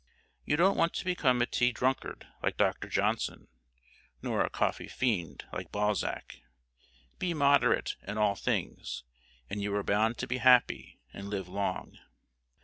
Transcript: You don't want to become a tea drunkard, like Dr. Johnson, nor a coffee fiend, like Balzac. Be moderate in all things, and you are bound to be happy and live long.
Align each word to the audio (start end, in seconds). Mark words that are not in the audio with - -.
You 0.45 0.57
don't 0.57 0.77
want 0.77 0.93
to 0.95 1.05
become 1.05 1.43
a 1.43 1.45
tea 1.45 1.71
drunkard, 1.71 2.25
like 2.41 2.57
Dr. 2.57 2.89
Johnson, 2.89 3.49
nor 4.19 4.43
a 4.43 4.49
coffee 4.49 4.87
fiend, 4.87 5.45
like 5.53 5.71
Balzac. 5.71 6.37
Be 7.19 7.35
moderate 7.35 7.97
in 8.07 8.17
all 8.17 8.33
things, 8.33 9.03
and 9.47 9.61
you 9.61 9.75
are 9.75 9.83
bound 9.83 10.17
to 10.17 10.25
be 10.27 10.39
happy 10.39 10.97
and 11.13 11.29
live 11.29 11.47
long. 11.47 11.99